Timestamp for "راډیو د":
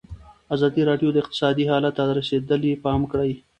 0.89-1.17